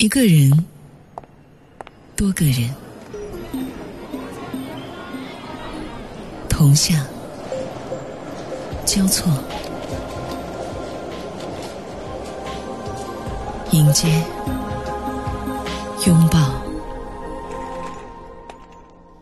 [0.00, 0.50] 一个人，
[2.16, 2.74] 多个人，
[6.48, 7.04] 同向
[8.86, 9.30] 交错，
[13.72, 14.08] 迎接
[16.06, 16.50] 拥抱，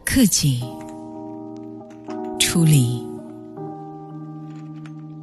[0.04, 0.62] 克己
[2.38, 3.04] 处理，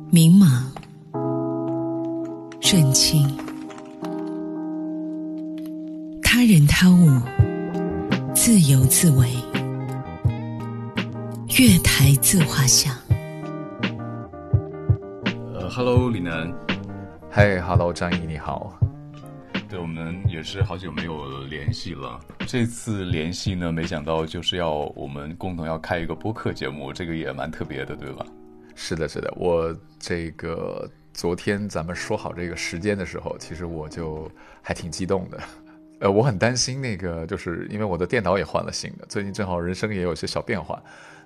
[0.10, 0.64] 迷茫
[2.60, 3.45] 认清。
[6.38, 7.22] 他人他物，
[8.36, 9.30] 自由自为，
[11.58, 12.94] 月台自画像。
[15.54, 16.54] 呃，Hello，李楠，
[17.32, 18.78] 嘿，Hello，张毅，你好。
[19.70, 22.20] 对，我们也是好久没有联系了。
[22.46, 28.26] 这次联系呢，没想到就是要我们共同要开一个播客节目，这个也蛮特别的，对吧？
[28.76, 34.30] 是的，是的，我这个昨天咱们说好这个时间的时候，其实我就
[34.62, 35.40] 还挺激动的。
[36.06, 40.80] 呃，我很担心那个，就是因为我的电脑也换了新的，最近正好人生也有些小变化，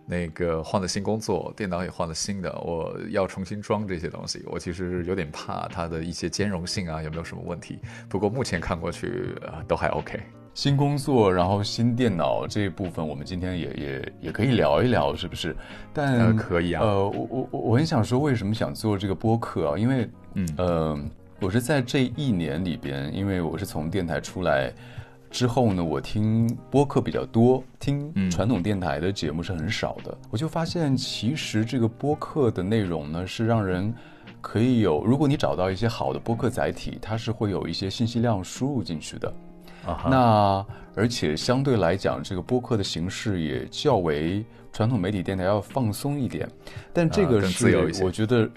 [0.06, 7.80] 那个换了新工作，电脑也换了新的，我要重新装这些东西，我其实有点怕它的一些兼容性啊，有没有什么问题？
[8.08, 10.18] 不过目前看过去，呃，都还 OK。
[10.54, 15.54] 新工作，然后新电脑这一部分，我们今天也也也可以聊一聊，是不是？
[15.94, 16.82] 但可以啊。
[16.86, 19.78] 呃，我我我我很想说，为什么想做这个播客啊？
[19.78, 21.00] 因为，嗯呃。
[21.42, 24.74] 我是在这一年里边，因为我是从电台出来
[25.32, 30.18] 之后呢，我听播客比较多，听传统电台的节目是很少的。
[30.30, 33.94] 我就发现，其实这个播客的内容呢，是让人
[34.42, 39.34] 可以有，如果你找到一些好的播客载体，它是会有一些信息量输入进去的。
[39.86, 46.46] 啊，那而且相对来讲，这个播客的形式也较为传统媒体电台要放松一点，
[46.92, 48.50] 但这个是我觉得。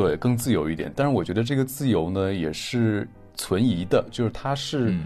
[0.00, 0.90] 对，更自由一点。
[0.96, 4.96] 但是我觉得这个自由呢，也是存疑的，就是它是，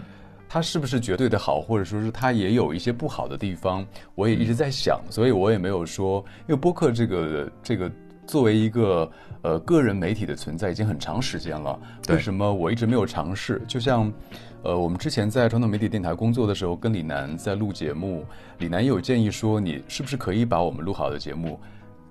[0.47, 3.85] 它是不是绝对的好，或者说是它也有一些不好的地方。
[4.15, 7.91] 我也一直在想，所以我也没有说，因为播客这个这个
[8.25, 9.11] 作为一个
[9.41, 11.77] 呃个人媒体的存在已经很长时间了，
[12.07, 13.61] 为什么我一直没有尝试？
[13.67, 14.11] 就像，
[14.63, 18.25] 呃，我们之前在传统媒体电台工作的时候，跟李楠在录节目，
[18.59, 21.59] 李楠也有建议说，你是不是可以把我们录好的节目。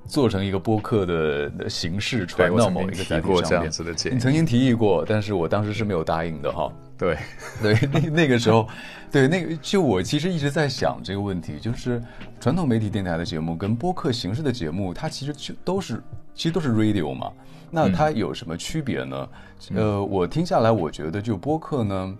[0.07, 3.71] 做成一个播客的形式传到某一个载体上面，
[4.13, 6.73] 你曾经提议过，但是我当时是没有答应的哈。
[6.97, 7.19] 对，
[7.61, 8.69] 对， 那那个时候，
[9.11, 12.01] 对那个就我其实一直在想这个问题，就是
[12.39, 16.01] 传统媒体电台的节目跟播客形式的节目，它其实就都是
[16.35, 17.33] 其实都是 radio 嘛，
[17.71, 19.29] 那它有什么区别呢？
[19.75, 22.19] 呃，我听下来，我觉得就播客呢，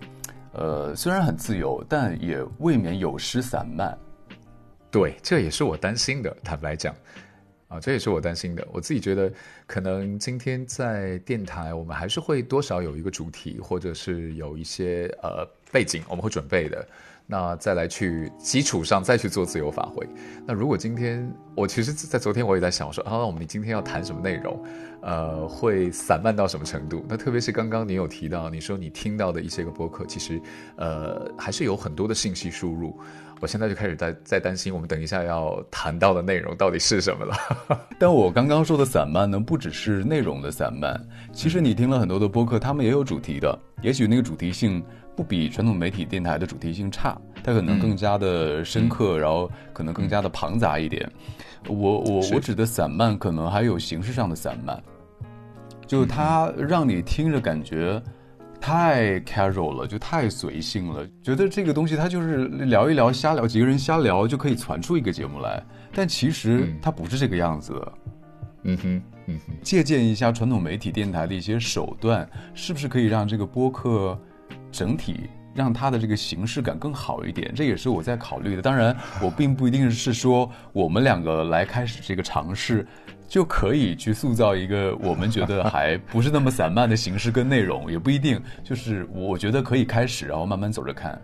[0.53, 3.97] 呃，虽然很自由，但也未免有失散漫。
[4.91, 6.35] 对，这也是我担心的。
[6.43, 6.93] 坦白讲。
[7.67, 8.67] 啊，这也是我担心的。
[8.71, 9.31] 我自己觉得，
[9.65, 16.87] 可能今天在电台，我们还是会多少有一个主题，或者是有一些呃背景，我们会准备的。
[17.27, 20.07] 那再来去基础上再去做自由发挥。
[20.45, 24.63] 那如果今天我其实，在昨天我也在想，我说啊，我们今天要谈什么内容？
[25.01, 27.05] 呃，会散漫到什么程度？
[27.07, 30.41] 那特别是刚刚你有提到，你说你听到的一些个播客，其实
[30.77, 32.97] 呃还是有很多的信息输入。
[33.41, 37.35] 我现在就开始在在担心，我们等一下要谈到的内容到底是什么了。
[37.99, 40.99] 但我刚刚说的散漫呢，不只是内容的散漫，
[41.33, 44.83] 其实你听了很多的播客，他们也有主题的，也许那个主题性
[45.15, 51.09] 不比传统媒体电台的主题性差，它可能更加的深刻，然后可能更加的庞杂一点。
[51.67, 54.81] 我我我指的散漫，可能还有形式上的散漫，
[55.87, 58.01] 就是它让你听着感觉。
[58.57, 61.07] 太 casual 了，就太随性了。
[61.21, 65.61] 觉得这个东西，它就是聊一聊、瞎聊，几个人瞎聊就可以传出一个节目来。
[65.93, 67.93] 但其实它不是这个样子的。
[68.63, 69.53] 嗯哼，嗯哼。
[69.61, 74.19] 借鉴一下传统媒体电台的一些手段，是不是可以让这个播客
[74.75, 77.53] 整体让它的这个形式感更好一点？
[77.55, 78.61] 这也是我在考虑的。
[78.61, 82.85] 当然，我并不一定是说我们两个来开始这个尝试。
[83.27, 88.39] 就可以去塑造一个我们觉得还不是那么散漫的形式跟内容，也不一定。
[88.63, 91.19] 就是我觉得可以开始，然后慢慢走着看。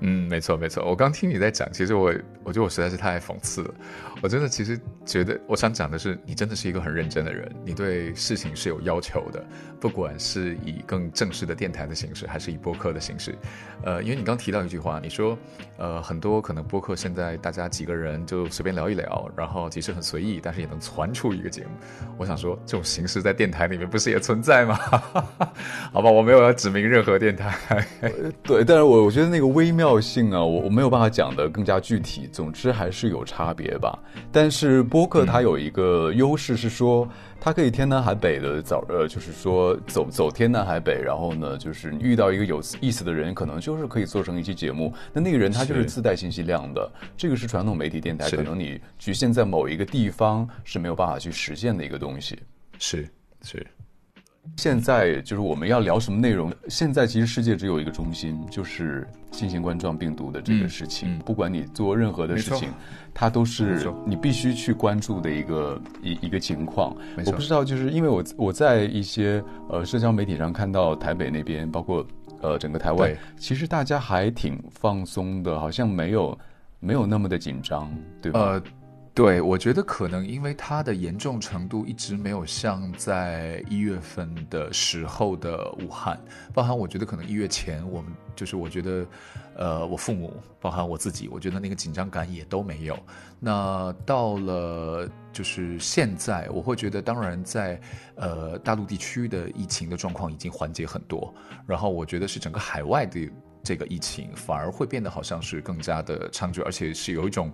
[0.00, 0.84] 嗯，没错没错。
[0.84, 2.14] 我刚听你在讲，其实我
[2.44, 3.74] 我觉得我实在是太讽刺了。
[4.22, 9.44] 我真的其实觉得，我想讲的是，你真的是一个很认真的人，你对事情是有要求的，
[9.80, 13.34] 不管是以更正式的电台的形式，还是以播客的形式。
[13.82, 15.36] 呃，因为你刚提到一句话，你说，
[15.78, 21.70] 呃，很多可能播客现在大家几个人就随便聊一聊，然后其实很随意，但是也能传出一个节目。
[22.16, 24.76] 我想说，这种形式在电台里面不是也存在吗？
[25.92, 27.84] 好吧，我没有要指明任何电台。
[28.42, 29.87] 对，但是我我觉得那个微妙。
[29.88, 32.28] 要性啊，我我没有办法讲的更加具体。
[32.30, 33.98] 总之还是有差别吧。
[34.30, 37.08] 但是播客它有一个优势是说，
[37.40, 44.92] 它可以天南海北的走，呃，就是说走走天南海北，然后呢，就是你遇到一个有意思的人，可能就是可以做成一期节目。
[45.12, 52.38] 那那个人他就是自带信息量的，这个是传统媒体电台可能你局限在某一个地方是没有办法去实现的一个东西。
[52.78, 53.08] 是
[53.42, 53.66] 是。
[54.56, 56.50] 现在就是我们要聊什么内容？
[56.68, 61.18] 现在其实世界只有一个中心，就是新型冠状病毒的这个事情。
[61.20, 62.70] 不管你做任何的事情，
[63.14, 66.96] 它都是你必须去关注的一个一一个情况。
[67.26, 72.06] 我不知道，就是因为我我在一些呃社交媒体上看到台北那边，包括
[72.40, 76.38] 呃整个台湾，其实大家还挺放松的，好像没有
[76.80, 77.90] 没有那么的紧张，
[78.20, 78.60] 对吧？
[79.18, 86.16] 对，我觉得可能因为它的严重程度一直没有像在一月份的时候的武汉，
[86.54, 89.04] 包含我觉得可能一月前我们就是我觉得，
[89.56, 92.96] 呃，我父母，包含我自己，我觉得那个紧张感也都没有。
[93.40, 97.80] 那到了就是现在，我会觉得，当然在
[98.14, 101.34] 呃大陆地区的疫情的状况已经缓解很多，
[101.66, 103.28] 然后我觉得是整个海外的。
[103.68, 107.52] 这个疫情反而会变得好像是更加的猖獗，而且是有一种，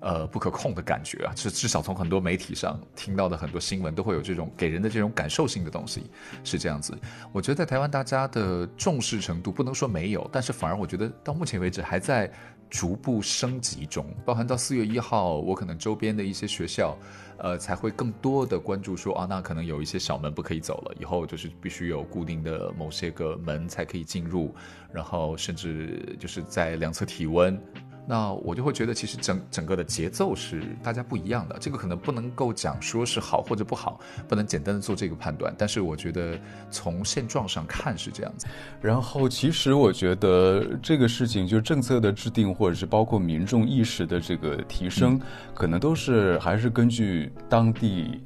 [0.00, 1.32] 呃不可控的感觉啊。
[1.34, 6.10] 至至少从很多媒体上听到的很多新闻都会有这种给人的这种感受性的东西，
[6.44, 6.94] 是这样子。
[7.32, 12.30] 我觉得在台湾大家的重视程度不能说没有，但是反而我觉得到目前为止还在
[12.68, 14.04] 逐步升级中。
[14.22, 16.94] 包含到四月一号，我可能周边的一些学校。
[17.38, 24.54] 呃，才会更多的关注说啊，那可能有一些小门不可以走了，以后就是必须有固定的某些个门才可以进入，
[24.92, 27.60] 然后甚至就是在量测体温。
[28.06, 31.56] 那我就会觉得，其实整整个的节奏是大家不一样的。
[31.58, 33.98] 这个可能不能够讲说是好或者不好，
[34.28, 35.54] 不能简单的做这个判断。
[35.56, 36.38] 但是我觉得
[36.70, 38.46] 从现状上看是这样子。
[38.82, 45.18] 然后其实我觉得这个事情，就是政策的制定，或者是包括民众意识的这个提升，
[45.54, 48.22] 可能都是还是根据当地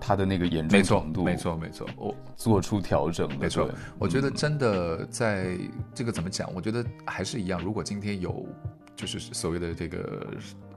[0.00, 3.28] 它的那个严重程度，没错没错，我做出调整。
[3.38, 5.56] 没错，我觉得真的在
[5.94, 6.52] 这个怎么讲？
[6.52, 7.62] 我觉得还是一样。
[7.62, 8.44] 如果今天有。
[9.00, 10.26] 就是所谓的这个，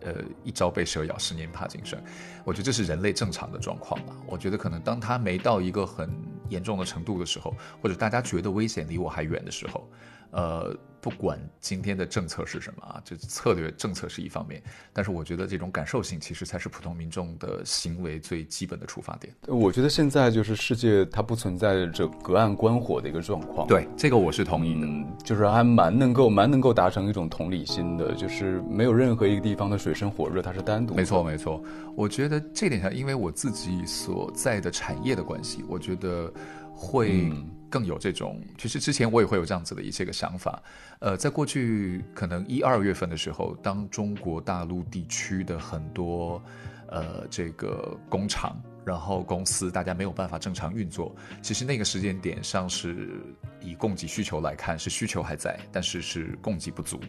[0.01, 0.13] 呃，
[0.45, 2.01] 一朝被蛇咬，十年怕井绳。
[2.45, 4.15] 我觉得这是人类正常的状况吧。
[4.25, 6.09] 我觉得可能当他没到一个很
[6.47, 9.89] 严重的程度的时候，或者大家觉得危险离我还远的时候。
[10.31, 14.63] 呃，不管今天的政策是什么啊，这策略政策是一方面，
[14.93, 19.35] 但是我觉得这种感受性其实才是普通民众的行为最基本的出发点。
[19.47, 23.67] 我觉得现在就是世界它不存在着隔岸观火的一个状况。
[23.67, 24.87] 对，这个我是同意的，
[25.25, 30.93] 就是还蛮能够蛮能够达成一种同理心的，就是没有任何一个地方的水深火热它是单独。
[30.93, 31.61] 没错没错，
[31.97, 36.31] 我觉得这点上，因为我自己所在的产业的关系，我觉得
[36.73, 37.31] 会。
[37.73, 40.61] 更有这种，其实之前我也会有这样子的一些个想法，
[40.99, 46.39] 呃，在过去可能一二月份的时候，当中国大陆地区的很多
[46.85, 53.19] 呃这个工厂，然后公司大家没有办法正常运作，其实那个时间点上是
[53.59, 56.99] 以供给需求来看，是需求还在，但是是供给不足。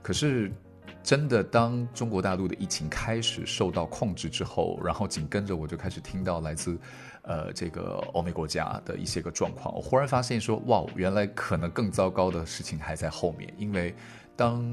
[0.00, 0.50] 可是
[1.02, 6.78] 真的当中国大陆的疫情开始受到控制之后，然后紧跟着我就开始听到来自。
[7.26, 13.52] 呃，这个欧美国家的一些个状况，我忽然发现说，哇，原来可能更糟糕的事情还在后面。
[13.58, 13.92] 因为
[14.36, 14.64] 当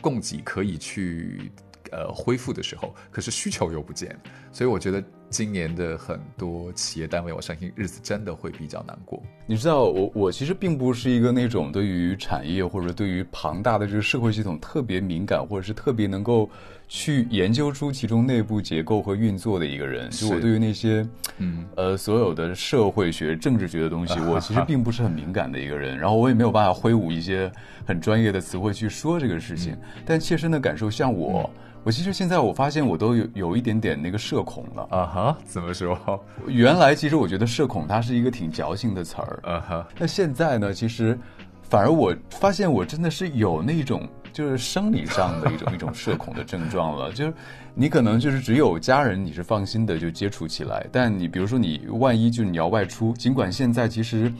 [0.00, 1.50] 供给可以去
[1.90, 4.16] 呃恢复的时候，可是需求又不见，
[4.52, 9.22] 所以我觉得今年的很多企业单位，我相信日子真的会比较难过。
[9.46, 16.48] 你知道，我我其实并不是一个那种对于产业或者对于庞大的这个社会系统特别敏感，或者是特别能够。
[16.88, 21.04] 去研究出其中内部结构和运作的一个人，就我对于那些，
[21.38, 25.98] 嗯，呃，所有的社会学、政治学的东西，我其实并不是很敏感的一个人。
[25.98, 27.50] 然后我也没有办法挥舞一些
[27.84, 29.76] 很专业的词汇去说这个事情。
[30.04, 31.50] 但切身的感受，像我，
[31.82, 34.86] 我其实现在我发现我都有有一点点那个社恐了。
[34.88, 35.98] 啊哈，怎么说？
[36.46, 39.40] 原来其实我觉得社恐它是一个挺矫情的词儿。
[39.42, 41.18] 啊哈，那现在呢，其实
[41.62, 44.06] 反而我发现我真的是有那种。
[44.32, 47.32] 就是生理上的一种一种社恐的症状了， 就是
[47.74, 54.30] 你可能就是只有家人你是放心的就接触起来，但你比如说你万一就是你要外出，尽管现在其实，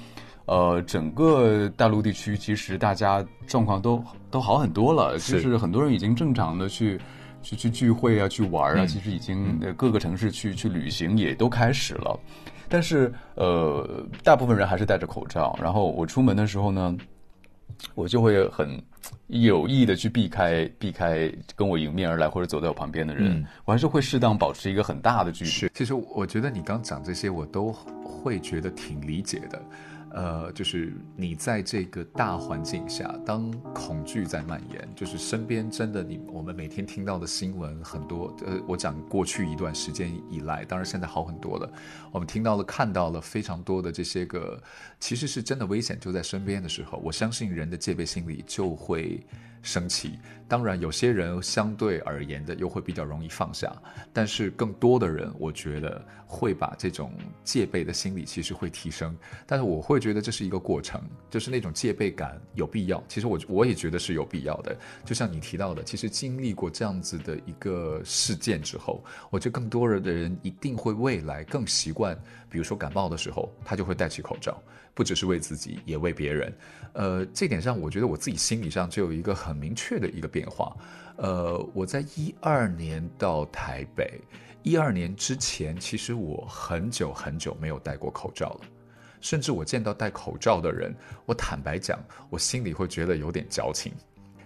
[0.44, 7.00] 呃，整个大陆地区其实大家状况都都好很多了，就是很多人已经正常的去
[7.46, 12.18] 去去聚会啊，去玩啊，其实已经各个城市去去旅行也都开始了，
[12.68, 16.96] 但是呃，大部分人还是戴着口罩，然后我出门的时候呢。
[17.94, 18.82] 我就会很
[19.26, 25.70] 有意的去避开避开跟我迎面而来或者走在我旁边的人，我还是会适当保持一个很大的距离。
[25.74, 29.62] 其实我觉得你刚讲这些，我都会觉得挺理解的。
[30.16, 38.34] 呃，就是你在这个大环境下，当恐惧在蔓延，就是身边真的你我们每天听到的新闻很多。
[38.46, 41.70] 呃，我讲过去一段时间以来，当然现在好很多了。
[42.10, 44.58] 我们听到了、看到了非常多的这些个，
[44.98, 49.20] 其实是真的危险就在身边的时候，我相信人的戒备心理就会。
[49.66, 53.74] 升起，当然有些人相对而言的又会比较容易放下，
[54.12, 59.16] 但是更多的人，我觉得会把这种戒备的心理其实会提升。
[59.44, 63.02] 但是我会觉得这是一个过程，就是那种戒备感有必要。
[63.08, 64.76] 其实我我也觉得是有必要的。
[65.04, 72.16] 就像你提到的，其实经历过这样子的一个事件之后，我觉得更多人的人一定会未来更习惯，
[72.48, 74.62] 比如说感冒的时候，他就会戴起口罩。
[74.96, 76.50] 不只是为自己，也为别人。
[76.94, 80.74] 呃，这点上，我觉得我自己心理上就有一个很明确的一个变化。
[81.16, 84.18] 呃，我在一二年到台北，
[84.62, 88.60] 一二年之前，其实我很久很久没有戴过口罩了。
[89.20, 93.92] 甚至我见到戴口罩的人，我坦白讲，我心里会觉得有点矫情。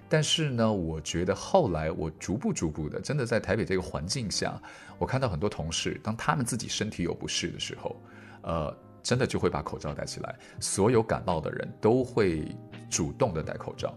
[0.08, 4.60] 但是呢，我觉得后来我逐步逐步的，真的在台北这个环境下，
[4.98, 7.94] 我看到很多同事，当他们自己身体有不适的时候，
[8.42, 8.76] 呃。
[9.02, 12.46] 真的就会把口罩戴起来，所有感冒的人都会
[12.88, 13.94] 主动的戴口罩。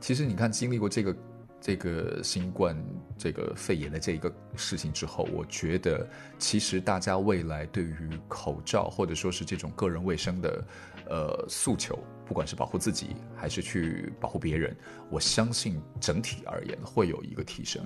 [0.00, 1.16] 其实你看，经历过这个
[1.60, 2.76] 这个新冠
[3.16, 6.06] 这个肺炎的这一个事情之后，我觉得
[6.38, 10.64] 其实大家未来对于口罩或者说是这种个人卫生的
[11.08, 11.98] 呃诉求。
[12.26, 14.76] 不管是保护自己还是去保护别人，
[15.08, 17.82] 我相信整体而言会有一个提升。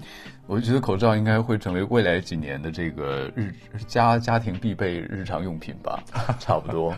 [0.48, 3.54] 我就觉得口罩应该会成为未来几年的这个日
[3.86, 6.02] 家家庭必备日常用品吧，
[6.40, 6.92] 差不多。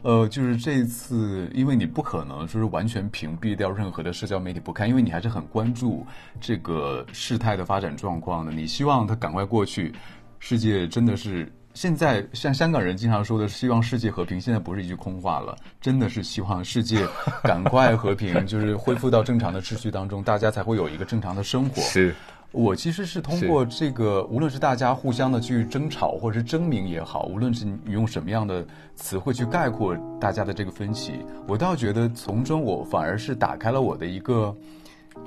[0.00, 6.06] 呃，就是这一次，因为你不可能说是完全屏蔽掉任何的社交媒体不看，因为你还是很关注
[6.40, 8.50] 这个事态的发展状况的。
[8.50, 9.92] 你希望它赶快过去，
[10.38, 11.52] 世界真的是。
[11.76, 17.06] 现在像香港人经常说的“希望世界和平”，现在不是一句空话了，真的是希望世界
[17.42, 21.82] 赶快和平， 就是恢复到正常的秩序当中，大家才会有一个正常的生活。
[21.82, 22.14] 是，
[22.50, 31.12] 我其实是通过这个，无论是大家互相的去争吵，或者是争鸣也好，无论是你用什么样的词汇去概括大家的这个分歧，
[31.46, 34.56] 我倒觉得从中我反而是打开了我的一个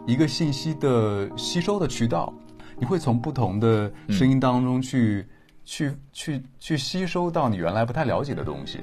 [0.08, 2.34] 一个信息的吸收的渠道，
[2.80, 5.24] 你会从不同的声音当中去。
[5.70, 8.80] 去去去吸收到你原来不太了解的东西，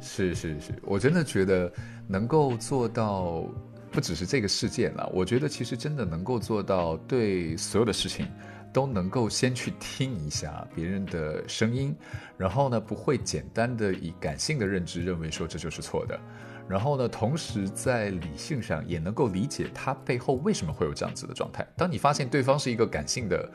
[0.00, 1.72] 是是是，我真的觉得
[2.08, 3.44] 能够做到，
[3.92, 5.08] 不只是这个事件了。
[5.14, 8.26] 我觉得其实真的能够做到，对所有的事情
[8.72, 11.94] 都能够先去听一下别人的声音，
[12.36, 16.18] 然后呢，不会简单的以感性的认知认为说这就是错的，
[16.68, 21.64] 然后呢，同时在理性上也能够理解他背后为什么会有这样子的状态。
[21.76, 23.48] 当你发现对方是一个感性的。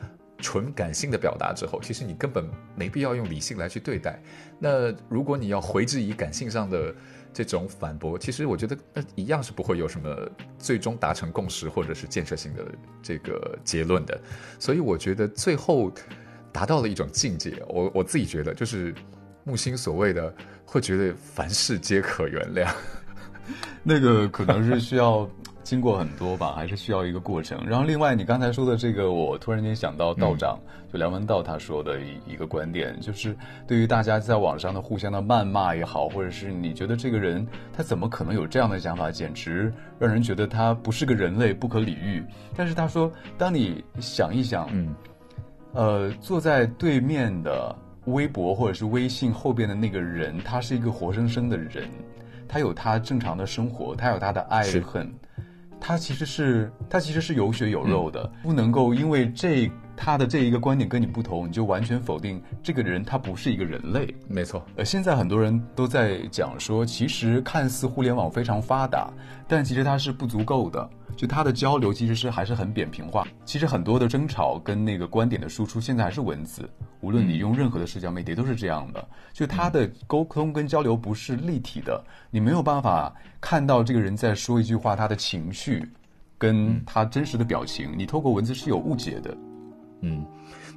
[0.44, 2.46] 纯感性的表达之后，其实你根本
[2.76, 4.22] 没必要用理性来去对待。
[4.58, 6.94] 那如果你要回之以感性上的
[7.32, 10.14] 这种反驳，其实我觉得那一样是不会有什么
[10.58, 12.62] 最终达成共识或者是建设性的
[13.02, 14.20] 这个结论的。
[14.58, 15.90] 所以我觉得最后
[16.52, 18.94] 达到了一种境界，我我自己觉得就是
[19.44, 20.34] 木星所谓的
[20.66, 22.70] 会觉得凡事皆可原谅，
[23.82, 25.26] 那个可能是需要。
[25.64, 27.58] 经过很多吧，还是需要一个过程。
[27.66, 30.58] 然后，另外你刚才说的这个，我突然间想到道长，
[30.92, 33.34] 就梁文道他说的一一个观点，就是
[33.66, 42.22] 对于大家在网上的互相的谩骂也好，或者是你觉得这个人他怎么可能有这样的想法，简直让人觉得他不是个人类，不可理喻。
[42.54, 44.94] 但是他说，当你想一想，嗯，
[45.72, 51.88] 呃，坐在对面的微博或者是微信后边的那个人，他是一个活生生的人，
[52.46, 55.10] 他有他正常的生活，他有他的爱恨。
[55.86, 64.14] 他其实是他其实是有血有肉的，不能够因为这他的这一个观点跟你不同，你就完全否定这个人他不是一个人类。
[64.28, 69.12] 没错，呃，现在很多人都在讲说，其实看似互联网非常发达，
[69.46, 70.88] 但其实它是不足够的。
[71.16, 73.24] 就它的交流其实是还是很扁平化。
[73.44, 76.68] 其实很多的争吵跟那个观点的输出，现在还是文字。
[77.02, 79.08] 无论你用任何的社交媒体，都是这样的。
[79.32, 85.88] 就它的沟通跟交流不是立体的，你没有办法看到这个人在说一句话，他的情绪
[86.36, 89.36] 跟他真实的表情，你透过文字是有误解的。
[90.04, 90.26] 嗯。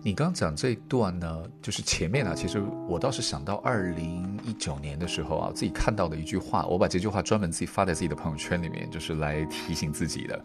[0.04, 10.40] 你刚讲这段呢，就是前面啊，其实我倒是想到二零一九年的时候啊，自己看到的一句话，我把这句话专门自己发在自己的朋友圈里面，就是来提醒自己的。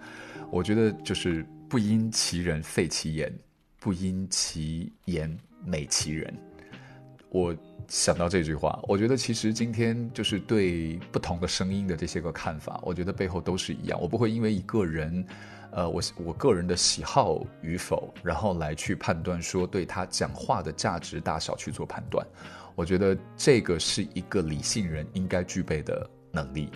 [0.51, 3.33] 我觉得就是不因其人废其言，
[3.79, 6.35] 不因其言美其人。
[7.29, 7.55] 我
[7.87, 14.01] 想到这句话，我觉得其实今天就是对不同的声音的这些个看法，我觉得背后都是一样。
[14.01, 15.25] 我不会因为一个人。
[15.73, 22.27] 呃，我我个人的喜好与否，然后来去判断说对他讲话的价值大小去做判断。
[22.75, 26.71] 我觉得这个是一个理性人应该具备的能力。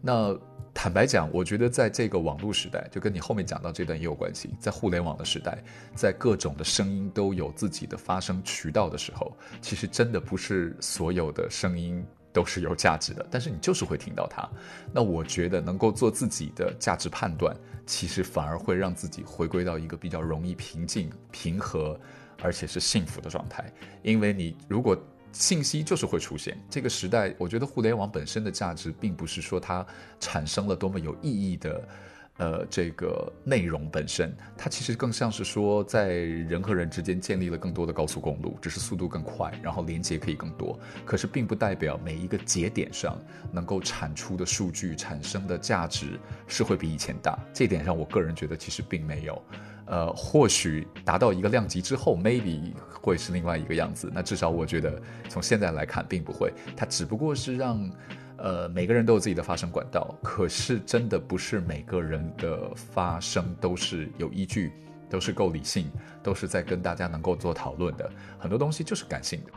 [0.00, 0.38] 那
[0.74, 4.54] 坦白讲，我觉得在这个网络时代，就跟你后面讲到这段也有关系。
[4.58, 5.62] 在互联网的时代，
[5.94, 13.26] 在各种的声音都有自己的发声渠道的时候，其实真的不是所有的声音都是有价值的。
[13.30, 14.48] 但是你就是会听到它。
[14.92, 21.98] 那我觉得能够做自己的价值判断，其实反而会让自己回归到一个比较容易平静、平和，
[22.42, 23.72] 而且是幸福的状态。
[24.02, 24.96] 因为你如果
[25.32, 26.58] 信息就是会出现。
[26.68, 29.84] 这个时代，我觉得互联网本身的价值，并不是说它
[30.20, 31.88] 产生了多么有意义的，
[32.38, 40.78] 呃，这个内容本身，它其实更像是说，在人和人之间建立了更多的高速公路，只是速度更快，然后连接可以更多。
[41.04, 43.18] 可是，并不代表每一个节点上
[43.52, 47.38] 能够产出的数据产生的价值是会比以前大。
[47.52, 49.40] 这点上，我个人觉得其实并没有。
[49.84, 54.10] 呃，或许达到一个量级之后，maybe 会是另外一个样子。
[54.12, 56.52] 那至少我觉得，从现在来看，并不会。
[56.74, 57.90] 它只不过是让，
[58.42, 60.14] 呃，每个人都有自己的发声管道。
[60.22, 64.72] 可是，真的不是每个人的发声都是有依据，
[65.08, 65.88] 都是够理性，
[66.22, 68.10] 都是在跟大家能够做讨论的。
[68.38, 69.52] 很多东西就是感性的。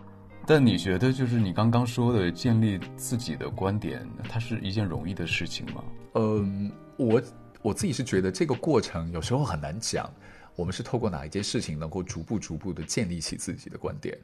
[0.46, 5.84] 但你觉得，就是你刚刚说的建立自己的观点，它是一件容易的事情吗？
[6.14, 7.22] 嗯，我。
[7.62, 10.08] 我自己是觉得这个过程有时候很难讲，
[10.56, 14.16] 我们是透过哪一件事情能够逐步逐步的建立起自己的观点，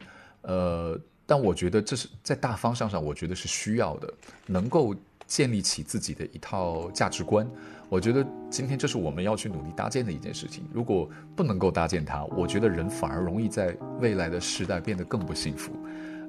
[0.44, 4.14] 呃，但我觉得这是在大方向上，我觉得是需要的，
[4.46, 7.50] 能够建立起自己的一套价值观。
[7.90, 10.64] 我觉得今天这是我们要去努力搭建的一件事情。
[10.74, 15.72] 如果不能够搭建它，我觉得人反而容易在未来的时代变得更不幸福。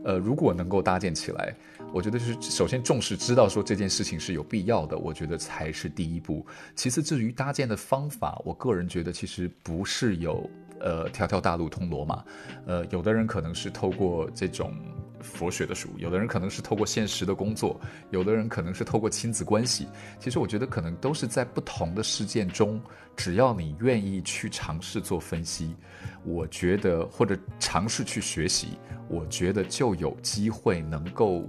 [0.04, 1.54] 呃，如果能够搭建起来，
[1.92, 6.44] 我觉得是首先重视，知道说这件事情是有必要的，我觉得才是第一步。
[6.74, 10.50] 其次，至于搭建的方法，我个人觉得其实不是有
[10.82, 12.22] 呃条条大路通罗马，
[12.66, 14.74] 呃，有的人可能是透过这种。
[15.22, 19.86] 佛学的书，有的人可能是透过现实的工作，有的人可能是透过亲子关系。
[20.18, 22.82] 其实我觉得可能都是在不同的事件中，
[23.14, 25.76] 只要你愿意去尝试做分析，
[26.24, 28.76] 我觉得或者尝试去学习，
[29.08, 31.48] 我觉得就有机会能够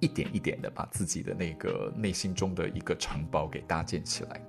[0.00, 4.42] 一点一点的把自己的那个内心中的一个城堡给搭建起来。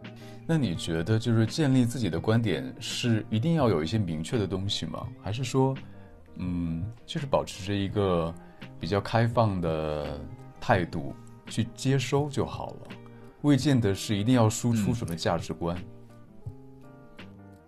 [0.52, 5.08] 那你觉得就是建立自己的观点是一定要有一些明确的东西吗？
[5.22, 5.78] 还是说？
[6.38, 8.34] 嗯，就是保持着一个
[8.80, 10.20] 比较开放的
[10.60, 11.14] 态度
[11.46, 12.88] 去接收就好了，
[13.42, 15.78] 未见得是一定要输出什么价值观。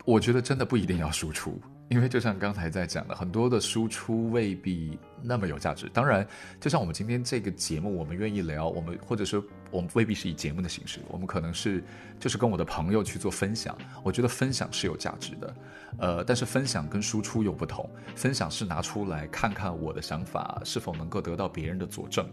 [0.04, 5.88] 我觉得真的不一定要输出，因为就像刚才在讲的，很多的输出未必那么有价值。
[5.93, 6.25] 当然，
[6.60, 9.43] 就像我们今天这个节目，我们愿意聊，我们或者说。
[9.69, 11.82] 我们未必是以节目的形式，我们可能是
[12.19, 13.73] 就是跟我的朋友去做分享。
[14.04, 15.56] 我觉得分享是有价值的，
[15.97, 17.89] 呃，但是分享跟输出又不同。
[18.13, 22.27] 分享是拿出来看看我的想法是否能够得到别人的佐证，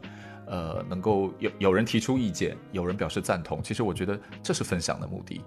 [0.48, 3.62] 呃，能够有有人提出意见，有人表示赞同。
[3.62, 5.40] 其实我觉得这是分享的目的，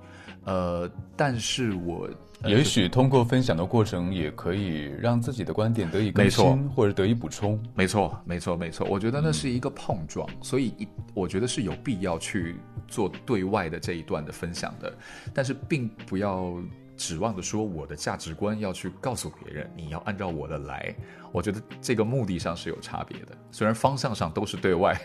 [0.46, 2.10] 呃，但是我。
[2.44, 7.62] 也许通过分享的过程，也可以让自己的观点得以更新或者得以补充。
[7.76, 8.88] 没错，没错，没错。
[8.90, 12.56] 我觉得那是一个碰撞，所以一我觉得是有必要去
[12.88, 14.92] 做对外的这一段的分享的，
[15.36, 16.56] 但是并不要
[17.02, 20.94] 指望着说我的价值观要去告诉别人，你要按照我的来。
[21.32, 24.96] 我觉得这个目的上是有差别的，虽然方向上都是对外。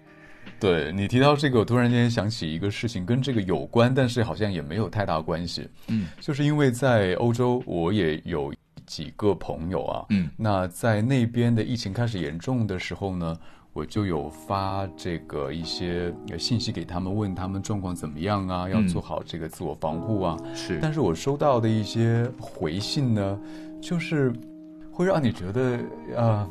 [0.60, 5.66] 对你提到这个，我突然间想起一个事情，跟这个有关，但是好像也没有太大关系。
[5.86, 8.52] 嗯，就是因为在欧洲，我也有
[8.84, 10.04] 几个朋友啊。
[10.10, 13.38] 嗯，那在那边的疫情开始严重的时候呢，
[13.78, 20.36] 我就有发这个一些信息给他们，问他们状况怎么样啊，要做好这个自我防护啊。
[20.52, 23.38] 是，但是我收到的一些回信呢，
[23.80, 24.32] 就是
[24.90, 25.78] 会让你觉得
[26.16, 26.48] 啊，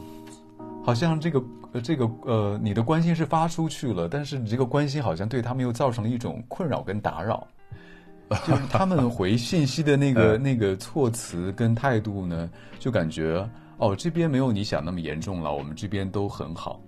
[0.84, 1.44] 好像这个。
[1.84, 7.46] 这个呃，你的关心是发出去了，但是你这个关心好像对他们又造成了一种困扰跟打扰，
[8.48, 16.82] 就是他们回信息的那个那个措辞跟态度呢，就感觉哦这边没有你想那么严重了，我们这边都很好，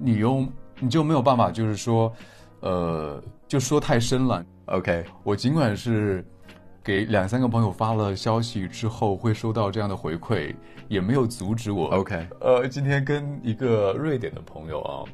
[0.00, 0.44] 你又
[0.78, 2.12] 你就没有办法就是说，
[2.60, 4.44] 呃，就说太深了。
[4.66, 6.24] OK，我尽管是。
[6.82, 10.52] 给两三个朋友发了消息之后，会收到这样的回馈，
[10.88, 11.88] 也没有阻止我。
[11.88, 15.04] OK，呃，今天跟一个瑞典的朋友啊，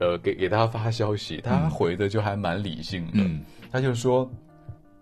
[0.00, 3.26] 呃，给给他发消息，他回的就还蛮理性的。
[3.72, 4.30] 他就说，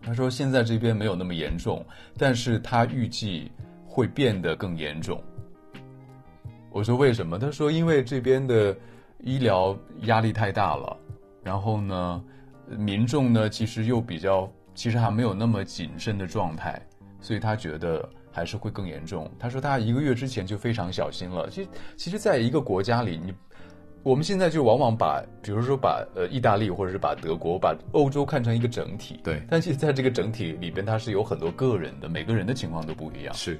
[0.01, 1.85] 他说现在这边没有那么严重，
[2.17, 3.51] 但是他预计
[3.85, 5.21] 会变得更严重。
[6.71, 7.37] 我说为什么？
[7.37, 8.75] 他说因为这边的
[9.20, 10.96] 医疗压力太大了，
[11.42, 12.24] 然后呢，
[12.76, 14.50] 民众呢其实又比较。
[14.76, 16.79] 其实还没有那么谨慎的状态，
[17.18, 19.26] 所以他觉得还是会更严重？
[19.38, 21.48] 他说他一个月之前就非常小心了。
[21.48, 23.33] 其实，其实，在一个国家里，你
[24.02, 29.42] 我们现在就往往把，比如说把呃意大利或者是把德国、把欧洲看成一个整体，对。
[29.48, 33.33] 但其实在这个整体里边，它是有很多个人的，每个人的情况都不一样。
[33.35, 33.59] 是，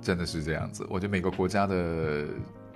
[0.00, 0.84] 真的是这样子。
[0.90, 2.26] 我觉得每个国家的。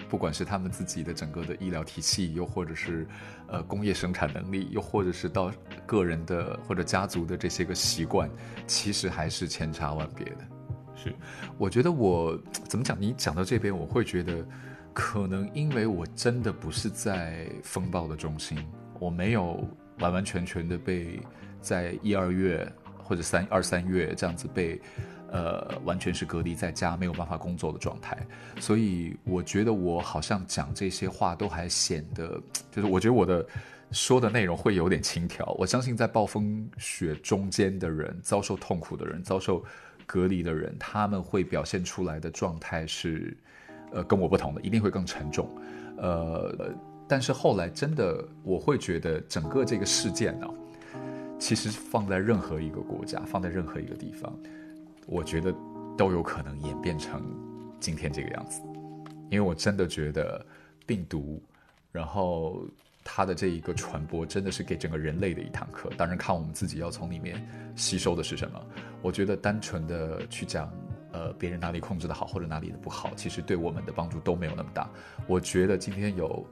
[0.08, 3.06] 不管是他们自己的整个的医疗体系，又或者是，
[3.46, 5.52] 呃，工业生产能力，又或者是到
[5.84, 8.30] 个人的或者家族的这些个习惯，
[8.66, 10.38] 其实还是千差万别的。
[10.94, 11.14] 是，
[11.58, 12.36] 我觉得我
[12.68, 12.96] 怎么讲？
[12.98, 14.44] 你讲到这边，我会觉得，
[14.92, 18.58] 可能因为我真的不是在风暴的中心，
[18.98, 19.62] 我没有
[20.00, 21.20] 完完全全的被
[21.60, 22.66] 在一二月
[22.96, 24.80] 或者三二三月这样子被。
[25.30, 28.16] 呃，完全是隔离在家，没有办法工作的状态，
[28.58, 33.46] 所以我觉得我好像讲这些话都还显得，就是我觉得我的
[33.90, 35.44] 说的内容会有点轻佻。
[35.58, 39.62] 我相信在暴风雪中间的人，遭受痛苦的人，遭受
[40.06, 43.36] 隔离的人，他们会表现出来的状态是，
[43.92, 45.48] 呃，跟我不同的，一定会更沉重。
[45.98, 46.74] 呃，
[47.06, 50.46] 但是后来真的，我会觉得整个这个事件呢，
[51.38, 54.32] 其实放在任何一个国家，放在任何一个地方。
[55.08, 55.54] 我觉得
[55.96, 57.22] 都有可能演变成
[57.80, 58.62] 今天这个样子，
[59.30, 60.44] 因为我真的觉得
[60.86, 61.42] 病毒，
[61.90, 62.62] 然后
[63.02, 65.90] 它的这一个传播真的是给整个人类的一堂课。
[65.96, 67.42] 当然，看我们自己要从里面
[67.74, 68.62] 吸收的是什么。
[69.00, 70.70] 我觉得单纯的去讲，
[71.10, 74.88] 呃，别人哪里控制的好或者哪里的不好，其实对我们的帮助都没有那么大。
[75.26, 76.46] 我觉得今天有。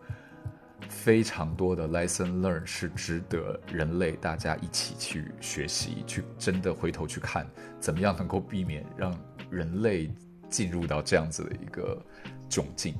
[0.88, 7.46] 非常多的 lesson learn 是值得人类大家一起去学习，去真的回头去看，
[7.80, 9.16] 怎么样能够避免让
[9.50, 10.10] 人类
[10.48, 12.00] 进入到这样子的一个
[12.48, 12.94] 窘境。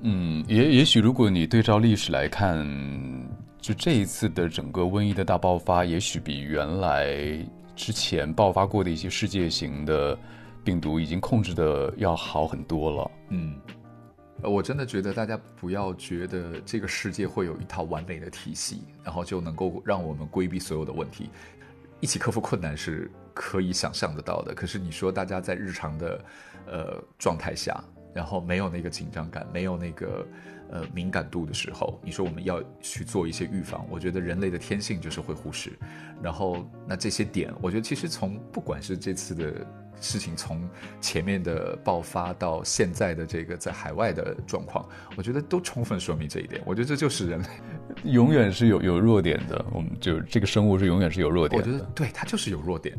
[0.00, 2.56] 嗯，也也许如果你对照历史来看，
[3.60, 10.16] 就这一次的整个瘟疫的大爆发，也许比原来之前爆发过的一些世界型的
[10.64, 13.10] 病毒已经控制的要好很多了。
[13.30, 13.54] 嗯。
[14.40, 21.28] 呃，我真的觉得大家不要觉得这个世界会有一套完美的体系，然后就能够让我们规避所有的问题，
[21.98, 24.54] 一起克服困难是可以想象得到的。
[24.54, 26.24] 可是你说大家在日常的
[26.66, 27.82] 呃状态下，
[28.14, 30.24] 然后没有那个紧张感，没有那个
[30.70, 35.72] 呃敏感度的时候，你说我们要去做一些预防，我觉得人类的天性就是会忽视。
[36.22, 39.66] 然后那这些点，我觉得其实从不管是这次的。
[40.00, 40.68] 事情从
[41.00, 46.62] 前面的爆发到现在的这个在海外的状况，我觉得都充分说明这一点。
[46.64, 47.48] 我觉得这就是人类
[48.10, 51.60] 永远是有有弱点的，我们就这个生物是永远是有弱点。
[51.60, 52.96] 我觉得对它就是有弱点。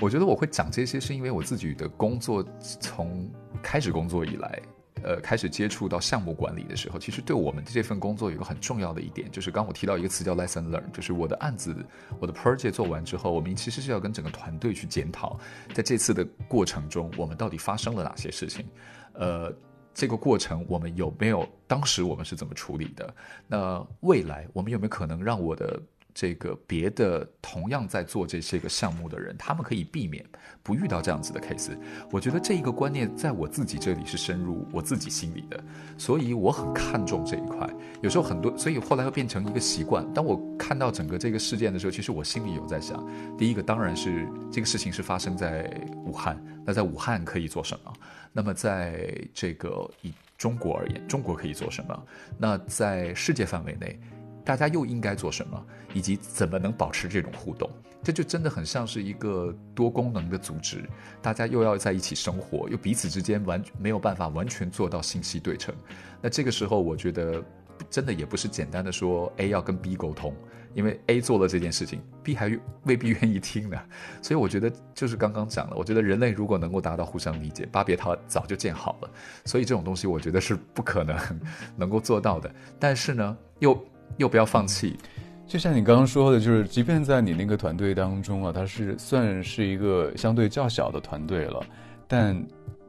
[0.00, 3.28] 我觉得我会讲这些，是因为我自己的工作从
[3.62, 4.62] 开始工作以来。
[5.02, 11.74] 呃，开始接触到项目管理的时候，其实对我们的这份工作有个很重要的一点，就是刚我提到一个词叫 lesson learn，就是我的案子，
[12.20, 15.38] 我的 project 做完之后，我们其实是要跟整个团队去检讨，
[15.72, 18.66] 在这次的过程中，我们到底发生了哪些事情，
[19.12, 19.52] 呃，
[19.94, 23.14] 这个过程我们有没有，当时我们是怎么处理的？
[23.46, 25.80] 那未来我们有没有可能让我的
[26.18, 30.26] 这个别的同样在做这些个项目的人，他们可以避免
[30.64, 31.78] 不遇到这样子的 case。
[32.10, 35.62] 我觉得这一个观念在我自己这里是深入我自己心里的，
[35.96, 37.70] 所以我很看重这一块。
[38.02, 40.04] 有时候很多，所以后来会变成一个习惯。
[40.12, 43.06] 当我看到整个这个事件的时候，其实我心里有在想：
[43.38, 45.70] 第一个当然是这个事情是发生在
[46.04, 47.92] 武汉，那在武汉可以做什么？
[48.32, 52.06] 那么在这个以中国而言，中国可以做什么？
[52.36, 53.96] 那在世界范围内？
[54.48, 57.70] 大家又应该做什么，以及怎么能保持这种互动？
[58.02, 60.88] 这就真的很像是一个多功能的组织，
[61.20, 65.74] 大家又要在一起生活，又彼此之间完没有办法完全做到信息对称。
[66.22, 67.44] 那这个时候，我觉得
[67.90, 70.34] 真的也不是简单的说 A 要跟 B 沟通，
[70.72, 72.50] 因为 A 做了这件事情，B 还
[72.84, 73.78] 未必愿意听呢。
[74.22, 79.10] 所以我觉得就是刚刚讲的，我觉得人类如果能够达到互相理解，巴别塔早就建好了。
[79.44, 81.40] 所以这种东西，我觉得是不可能
[81.76, 82.50] 能够做到的。
[82.78, 83.78] 但是呢，又。
[84.16, 84.96] 又不要放弃，
[85.46, 91.60] 就像你刚刚说的，就是即便在你那个团队当中啊，它是算是一个相对较小的团队了，
[92.06, 92.40] 但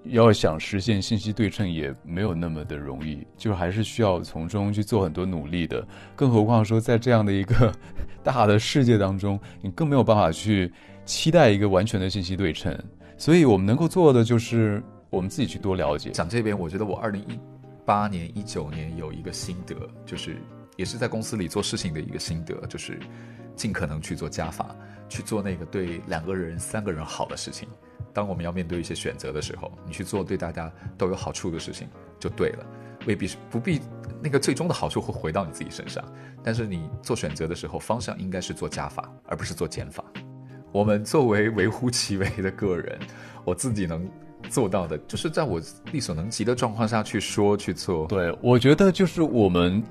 [0.05, 5.85] 要想实现信息对称也没有那么的容易，就还是需要从中去做很多努力的。
[6.15, 7.71] 更何况说在这样的一个
[8.23, 10.71] 大的世界当中，你更没有办法去
[11.05, 12.77] 期待一个完全的信息对称。
[13.17, 16.11] 所以我们能够做的就是我们自己去多了解。
[16.11, 17.37] 讲这边，我觉得我二零一
[17.85, 20.37] 八年、一九年有一个心得，就是。
[20.79, 22.97] 也是在公司里做事情的一个心得，就是
[23.53, 24.73] 尽可能去做加法，
[25.09, 27.67] 去做那个对两个人、三个人好的事情。
[28.13, 32.65] 当我们要面对一些选择的时候，你去做对大家都有好处的事情就对了，
[33.05, 33.81] 未必是不必
[34.23, 36.01] 那个最终的好处会回到你自己身上。
[36.41, 40.01] 但是你做选择的时候，方向应该是做加法，而不是做减法。
[40.71, 42.97] 我们作为微乎其微的个人，
[43.43, 44.09] 我自己能
[44.49, 45.61] 做到的，就是在我
[45.91, 48.07] 力所能及的状况下去说去做。
[48.07, 49.83] 对，我觉得就是我们。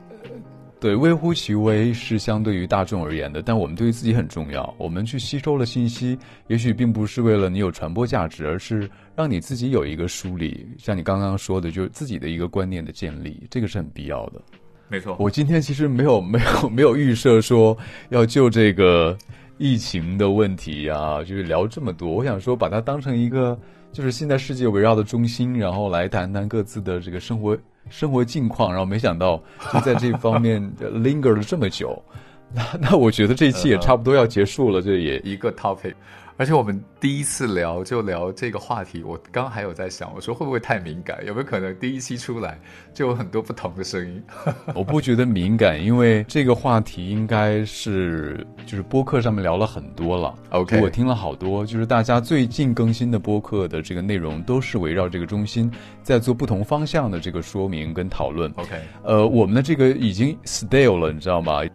[0.81, 4.73] 对，微乎其微是相对于大众而言的，但我们对于自己很重要。
[4.79, 10.65] 我们去吸收了信息，也许并不是为了你有传播价值，而是让你自己有一个梳理。
[10.79, 14.41] 像你刚刚说的，就是自己的一个观念的建立，这个是很必要的。
[14.87, 17.77] 没错，我今天其实没有没有没有预设说
[18.11, 19.19] 要就这个
[19.59, 22.09] 疫情的问题啊，就是聊这么多。
[22.09, 23.59] 我想说，把它当成一个
[23.93, 27.57] 就是现在世界围绕的中心，然后来谈谈各自的这个生活。
[27.91, 32.03] 生活近况，然后没想到就在这方面 linger 了这么久，
[32.53, 35.95] 那那我觉得这一期也差不多要结束了，这也一个 topic。
[36.39, 41.19] 而且我们第一次聊就聊这个话题，我刚还有在想，我说会不会太敏感？
[41.27, 42.57] 有没有可能第一期出来
[42.95, 44.23] 就有很多不同的声音？
[44.73, 50.33] 我不觉得敏感，因为这个话题应该是就是播客上面聊了很多了。
[50.51, 55.69] OK，我听了好多，就是大家最近更新的播客的这个内容都是围绕这个中心
[56.05, 58.49] 在做不同方向的这个说明跟讨论。
[58.55, 61.63] OK，呃，我们的这个已经 stale 了，你知道吗？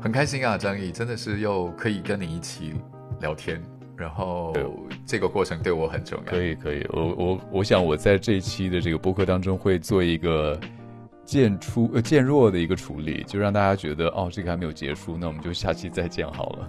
[0.00, 2.74] 很开心啊，张毅，真的是又可以跟你一起
[3.20, 3.62] 聊天，
[3.96, 4.54] 然后
[5.04, 6.24] 这个过程对我很重要。
[6.24, 10.58] 可以，可以，我我我想我在这一期的这个播客当中会做一个
[11.22, 16.68] 渐出呃渐弱的一个处理，就让大家觉得哦，这个还没有结束，那我们就下期再见好了。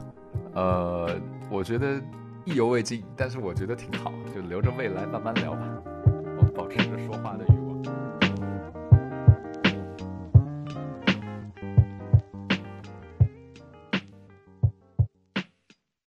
[0.56, 1.10] 呃，
[1.50, 1.96] 我觉得
[2.44, 5.68] 意犹未尽，但是我觉得挺好，就留着未来慢慢聊吧。